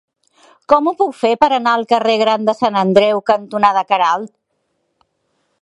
Com 0.71 0.87
ho 0.87 0.93
puc 1.01 1.13
fer 1.17 1.31
per 1.43 1.49
anar 1.57 1.75
al 1.79 1.85
carrer 1.93 2.17
Gran 2.23 2.49
de 2.49 2.57
Sant 2.63 2.81
Andreu 2.83 3.23
cantonada 3.31 3.87
Queralt? 3.93 4.35